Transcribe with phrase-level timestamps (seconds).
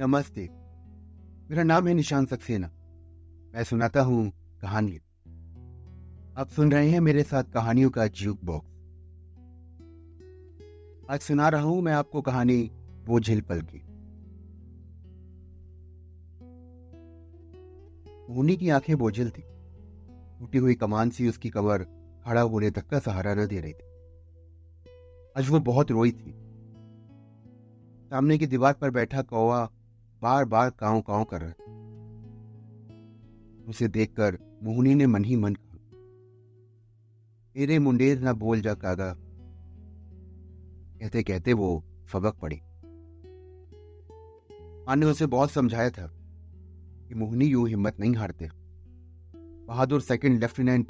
[0.00, 0.48] नमस्ते।
[1.50, 2.66] मेरा नाम है निशान सक्सेना।
[3.54, 4.32] मैं सुनाता हूँ
[4.62, 4.96] कहानी
[6.36, 8.66] आप सुन रहे हैं मेरे साथ कहानियों का ज्यूक बॉक्स
[11.10, 12.70] आज सुना रहा हूँ मैं आपको कहानी
[13.04, 13.78] वो झिल पल की।
[18.34, 19.42] मोनी की आँखें बोझिल थी।
[20.38, 21.78] टूटी हुई कमान सी उसकी कमर
[22.24, 23.86] खड़ा होने तक का सहारा न दे रही थी।
[25.38, 26.34] आज वो बहुत रोई थी।
[28.10, 29.70] सामने की दीवार पर बैठा कौवा
[30.24, 31.50] बार बार काव काव कर रहा
[33.68, 35.78] उसे देखकर मोहनी ने मन ही मन कहा
[37.56, 39.16] मेरे मुंडेर ना बोल जा कागा।
[41.00, 42.56] कहते कहते वो फबक पड़ी।
[44.86, 46.06] माँ ने उसे बहुत समझाया था
[47.08, 48.48] कि मोहनी यूँ हिम्मत नहीं हारते।
[49.66, 50.88] बहादुर सेकंड लेफ्टिनेंट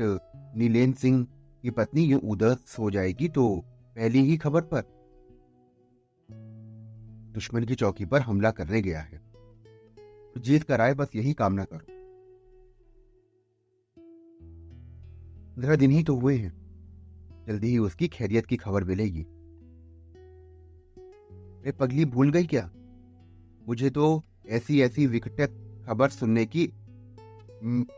[0.57, 1.27] नीलेन सिंह
[1.63, 3.65] की पत्नी यूँ उदस हो जाएगी तो
[3.97, 4.83] पहली ही खबर पर।
[7.35, 9.24] दुश्मन की चौकी पर हमला करने गया है।
[10.41, 11.87] जीत कर आए, बस यही कामना करो।
[15.57, 16.65] पंद्रह दिन ही तो हुए हैं।
[17.47, 19.23] जल्दी ही उसकी खैरियत की खबर मिलेगी।
[21.65, 22.71] वे पगली भूल गई क्या?
[23.69, 25.51] मुझे तो ऐसी ऐसी विकट
[25.87, 26.73] खबर सुनने की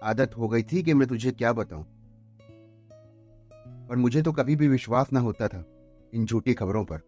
[0.03, 1.85] आदत हो गई थी कि मैं तुझे क्या बताऊँ।
[3.89, 5.65] पर मुझे तो कभी भी विश्वास ना होता था
[6.15, 6.99] इन झूठी खबरों पर।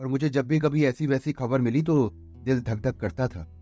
[0.00, 2.10] और मुझे जब भी कभी ऐसी वैसी खबर मिली तो
[2.44, 3.54] दिल धक धक करता था।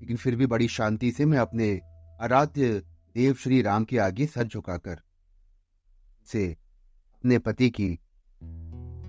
[0.00, 1.80] लेकिन फिर भी बड़ी शांति से मैं अपने
[2.20, 2.82] आराध्य
[3.14, 5.00] देव श्री राम के आगे सर झुकाकर
[6.26, 6.52] से
[7.14, 7.98] अपने पति की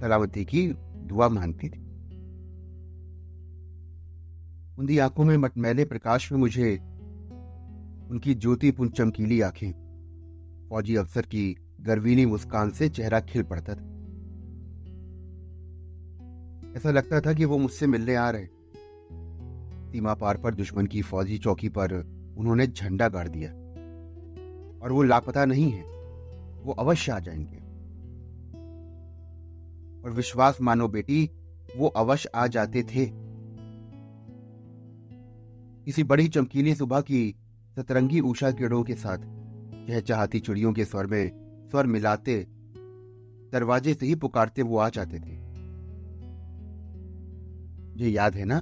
[0.02, 1.86] सलामती की दुआ मांगती थी।
[4.80, 6.78] उनकी आँखों में मटमैले प्रकाश में मुझे
[8.12, 9.72] उनकी ज्योतिपुंज चमकीली आँखें।
[10.70, 13.95] फौजी अफसर की गर्वीनी मुस्कान से चेहरा खिल पड़ता था।
[16.76, 18.46] ऐसा लगता था कि वो मुझसे मिलने आ रहे
[19.92, 21.92] सीमा पार पर दुश्मन की फौजी चौकी पर
[22.38, 23.50] उन्होंने झंडा गाड़ दिया।
[24.84, 25.84] और वो लापता नहीं है,
[26.64, 27.58] वो अवश्य आ जाएँगे।
[30.04, 31.32] और विश्वास मानो बेटी,
[31.78, 33.12] वो अवश्य आ जाते थे।
[35.86, 37.36] किसी बड़ी चमकीली सुबह की
[37.76, 39.18] सतरंगी उषा किरणों के साथ
[40.02, 41.32] चाहती चिड़ियों के स्वर में
[41.72, 42.48] स्वर मिलाते,
[43.54, 45.45] दरवाजे से ही पुकारते वो आ जाते थे।
[47.96, 48.62] ये याद है ना?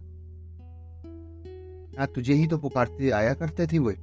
[2.00, 3.94] ना तुझे ही तो पुकारते आया करते थे वे।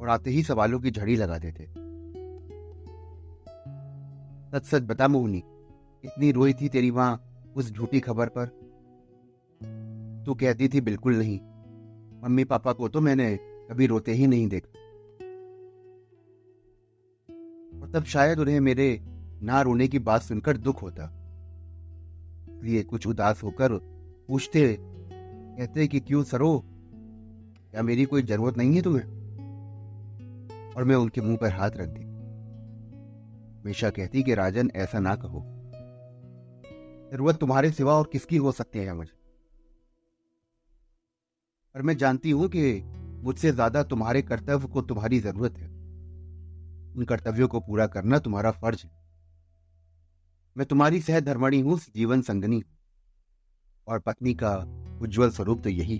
[0.00, 1.84] और आते ही सवालों की झड़ी लगाते थे
[4.54, 5.38] सच सच बता मोहनी,
[6.04, 7.24] इतनी रोई थी तेरी माँ
[7.56, 8.46] उस झूठी खबर पर?
[10.26, 11.40] तू कहती थी, बिल्कुल नहीं।
[12.24, 14.78] मम्मी पापा को तो मैंने कभी रोते ही नहीं देखा।
[17.82, 19.00] और तब शायद उन्हें मेरे
[19.42, 21.23] ना रोने की बात सुनकर दुख होता।
[22.64, 23.72] इसलिए कुछ उदास होकर
[24.28, 26.64] पूछते, कहते कि क्यों सरो?
[27.70, 29.04] क्या मेरी कोई ज़रूरत नहीं है तुम्हें?
[30.76, 32.00] और मैं उनके मुँह पर हाथ रख दी
[33.60, 35.44] हमेशा कहती कि, राजन, ऐसा ना कहो।
[37.12, 39.12] ज़रूरत तुम्हारे सिवा और किसकी हो सकती है मुझे?
[41.76, 42.82] और मैं जानती हूँ कि
[43.24, 45.68] मुझसे ज़्यादा तुम्हारे कर्तव्य को तुम्हारी ज़रूरत है।
[46.96, 49.03] उन कर्तव्यों को पूरा करना तुम्हारा फ़र्ज़ है।
[50.56, 52.62] मैं तुम्हारी सहधर्मणी हूँ जीवन संगनी।
[53.88, 54.56] और पत्नी का
[55.02, 55.98] उज्जवल स्वरूप तो यही।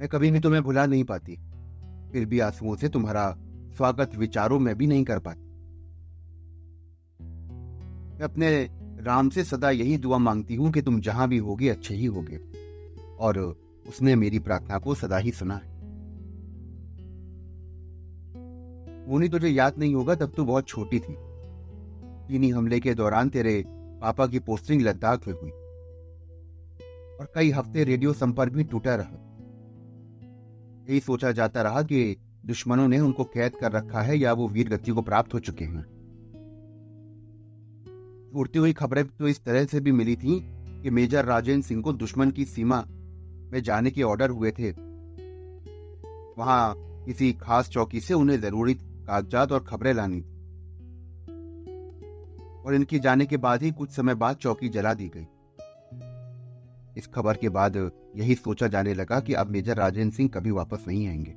[0.00, 1.36] मैं कभी भी तुम्हें भुला नहीं पाती।
[2.12, 3.36] फिर भी आंसुओं से तुम्हारा
[3.76, 5.42] स्वागत विचारों में भी नहीं कर पाती।
[8.14, 8.68] मैं अपने
[9.02, 12.40] राम से सदा यही दुआ मांगती हूँ कि तुम जहाँ भी होगे, अच्छे ही होगे।
[13.18, 13.38] और
[13.86, 15.73] उसने मेरी प्रार्थना को सदा ही सुना है।
[19.08, 21.16] मुनी तुझे याद नहीं होगा तब तू बहुत छोटी थी।
[22.28, 25.50] चीनी हमले के दौरान तेरे पापा की पोस्टिंग लद्दाख में हुई।
[27.20, 29.20] और कई हफ़्ते रेडियो संपर्क भी टूटा रहा।
[30.90, 32.16] यही सोचा जाता रहा कि
[32.46, 35.64] दुश्मनों ने उनको कैद कर रखा है या वो वीर गति को प्राप्त हो चुके
[35.64, 35.84] हैं।
[38.34, 40.40] उड़ती हुई खबरें तो इस तरह से भी मिली थी
[40.82, 42.84] कि मेजर राजेंद्र सिंह को दुश्मन की सीमा
[43.52, 44.70] में जाने के ऑर्डर हुए थे।
[46.38, 46.74] वहाँ
[47.06, 48.74] किसी खास चौकी से उन्हें ज़रूरी
[49.06, 50.34] कागजात और खबरें लानी थी।
[52.62, 55.26] और इनकी जाने के बाद ही कुछ समय बाद चौकी जला दी गई।
[56.96, 60.84] इस खबर के बाद यही सोचा जाने लगा कि अब मेजर राजेंद्र सिंह कभी वापस
[60.88, 61.32] नहीं आएँगे।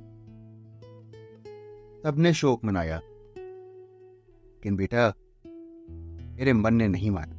[2.02, 3.00] सबने शोक मनाया।
[4.56, 5.14] लेकिन बेटा,
[6.36, 7.34] मेरे मन ने नहीं माना।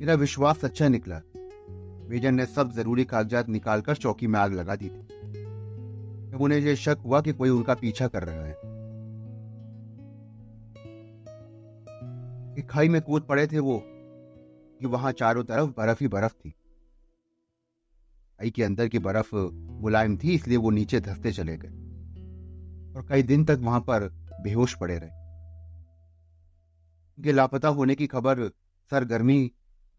[0.00, 1.20] मेरा विश्वास अच्छा निकला।
[2.08, 5.17] मेजर ने सब ज़रूरी कागजात निकालकर चौकी में आग लगा दी थी।
[6.28, 8.78] जब उन्हें यह शक हुआ कि कोई उनका पीछा कर रहा है।
[12.58, 13.82] एक खाई में कूद पड़े थे वो,
[14.80, 16.50] कि वहाँ चारों तरफ़ बर्फ़ ही बर्फ़ थी।
[18.38, 21.68] खाई के अंदर की बर्फ़ मुलायम थी, इसलिए वो नीचे धसते चले गए।
[22.96, 24.08] और कई दिन तक वहाँ पर
[24.40, 25.10] बेहोश पड़े रहे।
[27.18, 28.48] उनके लापता होने की खबर
[28.90, 29.52] सरगर्मी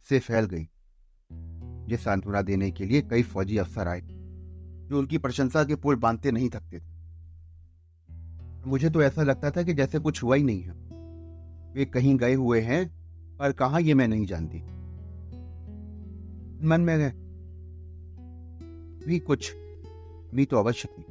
[0.10, 0.70] से फैल गई।
[1.92, 4.19] ये सांत्वना देने के लिए कई फौजी अफसर आए।
[4.90, 7.00] जो उनकी प्रशंसा के पुल बांधते नहीं थकते थे।
[8.70, 10.72] मुझे तो ऐसा लगता था कि जैसे कुछ हुआ ही नहीं है।
[11.74, 12.88] वे कहीं गए हुए हैं,
[13.38, 14.58] पर कहा ये मैं नहीं जानती।
[16.68, 17.12] मन में
[19.08, 19.54] भी कुछ
[20.34, 21.02] मी तो अवश्य थी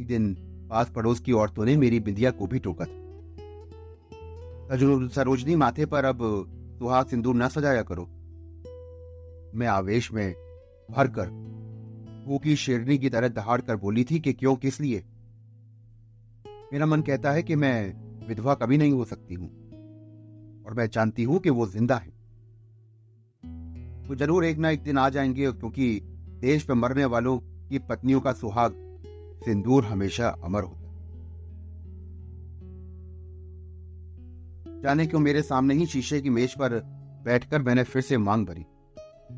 [0.00, 0.34] एक दिन
[0.70, 3.00] पास पड़ोस की औरतों ने मेरी बिंदिया को भी टोका था।
[5.08, 6.18] सरोजनी माथे पर अब
[6.78, 8.04] सुहाग सिंदूर न सजाया करो।
[9.54, 10.34] मैं आवेश में
[10.90, 11.38] भरकर
[12.26, 15.04] वो की शेरनी की तरह दहाड़ कर बोली थी कि क्यों, किस लिए?
[16.72, 19.48] मेरा मन कहता है कि मैं विधवा कभी नहीं हो सकती हूँ,
[20.66, 22.10] और मैं जानती हूँ कि वो ज़िंदा है।
[24.08, 26.00] वो ज़रूर एक ना एक दिन आ जाएँगे, क्योंकि
[26.40, 28.74] देश में मरने वालों की पत्नियों का सुहाग
[29.44, 30.78] सिंदूर हमेशा अमर होता
[34.82, 36.80] जाने क्यों मेरे सामने ही शीशे की मेज पर
[37.24, 38.64] बैठकर मैंने फिर से मांग भरी।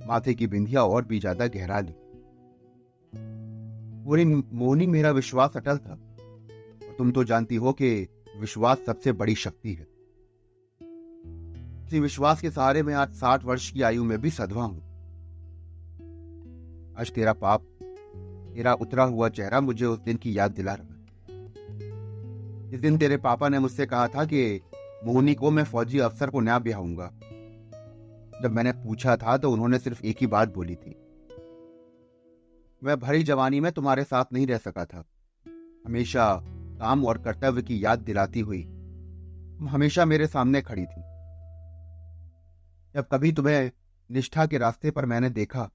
[0.06, 1.94] माथे की बिंदिया और भी ज़्यादा गहरा ली।
[4.05, 8.09] पूरी मोहनी मेरा विश्वास अटल था। और तुम तो जानती हो कि
[8.41, 9.87] विश्वास सबसे बड़ी शक्ति है।
[11.87, 14.81] इसी विश्वास के सहारे मैं आज साठ वर्ष की आयु में भी सदवा हूँ।
[16.99, 17.62] आज तेरा पाप,
[18.55, 20.89] तेरा उतरा हुआ चेहरा मुझे उस दिन की याद दिला रहा
[22.75, 24.61] इस दिन तेरे पापा ने मुझसे कहा था कि
[25.06, 27.11] मोहनी को मैं फौजी अफसर को न्याय ब्याहूँगा।
[28.43, 30.97] जब मैंने पूछा था तो उन्होंने सिर्फ़ एक ही बात बोली थी।
[32.83, 35.05] मैं भरी जवानी में तुम्हारे साथ नहीं रह सका था।
[35.87, 36.41] हमेशा
[36.81, 38.62] काम और कर्तव्य की याद दिलाती हुई,
[39.59, 41.03] तुम हमेशा मेरे सामने खड़ी थी।
[42.94, 43.71] जब कभी तुम्हें
[44.11, 45.71] निष्ठा के रास्ते पर मैंने देखा,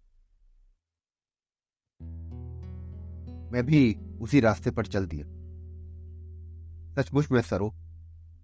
[3.52, 5.26] मैं भी उसी रास्ते पर चल दिया।
[6.96, 7.74] सचमुच में सरो,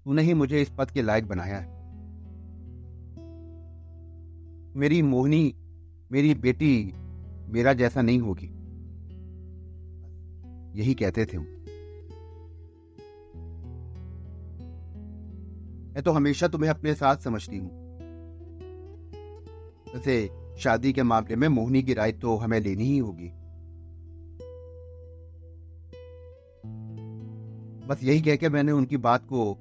[0.06, 1.83] तूने ही मुझे इस पद के लायक बनाया है।
[4.76, 5.56] मेरी मोहनी,
[6.12, 6.94] मेरी बेटी
[7.50, 8.46] मेरा जैसा नहीं होगी।
[10.80, 11.38] यही कहते थे
[15.94, 17.70] मैं तो हमेशा तुम्हें अपने साथ समझती हूँ।
[19.94, 23.30] वैसे शादी के मामले में मोहनी की राय तो हमें लेनी ही होगी।
[27.88, 29.58] बस यही कह के मैंने उनकी बात को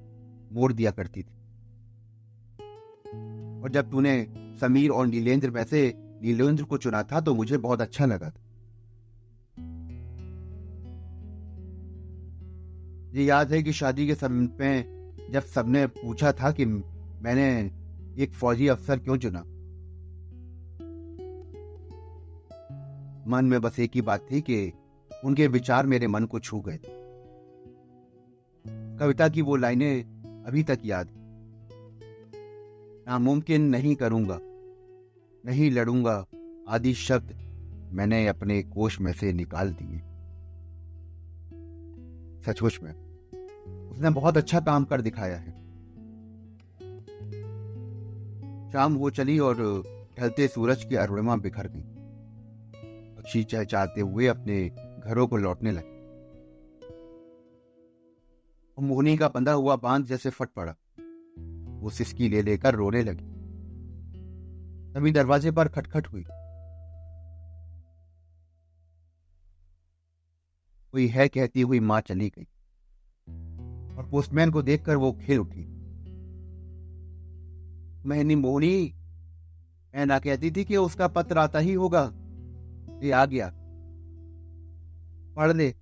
[0.53, 1.38] मोड़ दिया करती थी।
[3.62, 7.81] और जब तूने समीर और नीलेंद्र में से नीलेंद्र को चुना था तो मुझे बहुत
[7.81, 8.40] अच्छा लगा था।
[13.12, 17.49] ये याद है कि शादी के समय में जब सबने पूछा था कि मैंने
[18.22, 19.40] एक फौजी अफसर क्यों चुना।
[23.26, 24.72] मन में बस एक ही बात थी कि
[25.25, 27.00] उनके विचार मेरे मन को छू गए थे।
[28.99, 30.04] कविता की वो लाइनें
[30.46, 31.08] अभी तक याद
[33.08, 34.38] नामुमकिन नहीं करूँगा,
[35.44, 36.26] नहीं लड़ूँगा
[36.69, 37.32] आदि शब्द
[37.92, 39.99] मैंने अपने कोश में से निकाल दिए।
[42.42, 42.92] सचमुच में,
[43.90, 45.50] उसने बहुत अच्छा काम कर दिखाया है।
[48.73, 49.56] शाम हो चली और
[50.18, 51.85] ढलते सूरज की अरुणिमा बिखर गई।
[53.16, 54.68] पक्षी चहचाते हुए अपने
[55.04, 55.90] घरों को लौटने लगे।
[58.78, 60.75] मोहनी का बंधा हुआ बाँध जैसे फट पड़ा।
[61.83, 63.25] वो सिसकी ले लेकर रोने लगी।
[64.95, 66.25] तभी दरवाजे पर खटखट हुई।
[70.93, 72.49] कोई है कहती हुई माँ चली गई
[73.97, 75.69] और पोस्टमैन को देखकर वो खेल उठी।
[78.35, 78.95] मोहनी,
[79.95, 82.12] मैं ना कहती थी कि उसका पत्र आता ही होगा।
[83.03, 83.53] ये आ गया।
[85.37, 85.75] पढ़ ले।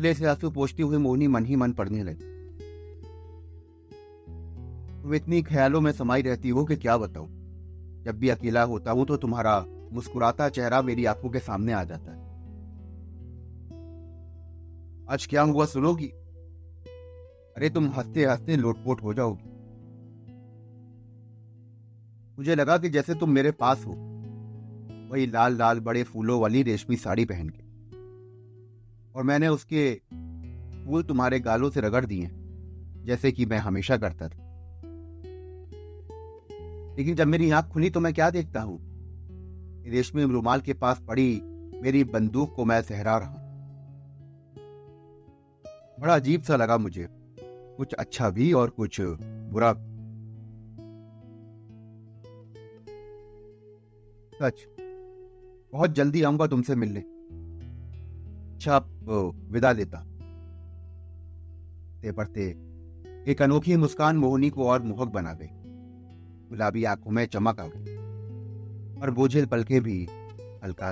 [0.00, 2.33] ले से आँसू पोछती हुई मोहनी मन ही मन पढ़ने लगी।
[5.04, 7.28] तुम इतनी ख्यालों में समाई रहती हो कि क्या बताऊँ?
[8.04, 12.10] जब भी अकेला होता हूँ तो तुम्हारा मुस्कुराता चेहरा मेरी आँखों के सामने आ जाता
[12.10, 12.18] है।
[15.10, 16.06] आज क्या हुआ सुनोगी?
[17.56, 19.48] अरे तुम हँसते हँसते लोटपोट हो जाओगी।
[22.38, 23.92] मुझे लगा कि जैसे तुम मेरे पास हो।
[25.12, 27.62] वही लाल लाल बड़े फूलों वाली रेशमी साड़ी पहन के।
[29.12, 29.94] और मैंने उसके
[30.86, 32.30] फूल तुम्हारे गालों से रगड़ दिए,
[33.04, 34.43] जैसे कि मैं हमेशा करता था।
[36.98, 38.78] लेकिन जब मेरी आँख खुली तो मैं क्या देखता हूँ?
[39.86, 41.40] रेशमी रुमाल के पास पड़ी
[41.82, 43.40] मेरी बंदूक को मैं सहरा रहा
[46.00, 47.06] बड़ा अजीब सा लगा मुझे।
[47.76, 49.72] कुछ अच्छा भी और कुछ बुरा
[54.34, 54.66] सच।
[55.72, 57.00] बहुत जल्दी आऊँगा तुमसे मिलने।
[58.54, 58.78] अच्छा
[59.50, 59.98] विदा लेता।
[62.02, 62.48] ते पढ़ते
[63.28, 65.63] एक अनोखी मुस्कान मोहनी को और मोहक बना गई।
[66.54, 67.96] गुलाबी आँखों में चमक आ गई
[69.00, 70.06] और बोझिल पलके भी
[70.64, 70.90] हल्का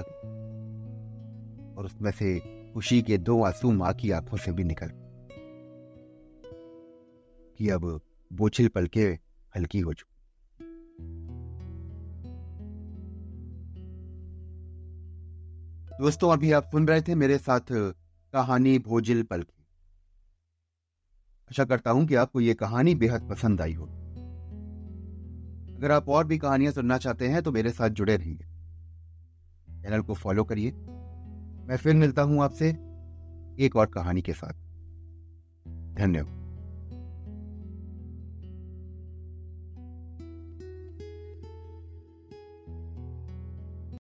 [1.77, 2.39] और उसमें से
[2.75, 4.91] खुशी के दो आँसू माँ की आँखों से भी निकल
[7.59, 8.01] कि अब
[8.33, 9.05] बोझिल पलके
[9.57, 10.13] हल्की हो चुकी।
[16.03, 17.95] दोस्तों, अभी आप सुन रहे थे मेरे साथ
[18.33, 19.67] कहानी भोजिल पल की
[21.45, 24.02] आशा करता हूँ कि आपको यह कहानी बेहद पसंद आई हो
[25.83, 28.45] अगर आप और भी कहानियाँ सुनना चाहते हैं तो मेरे साथ जुड़े रहेंगे।
[29.83, 30.71] चैनल को फॉलो करिए।
[31.69, 32.69] मैं फिर मिलता हूँ आपसे
[33.65, 34.53] एक और कहानी के साथ।
[35.95, 36.42] धन्यवाद।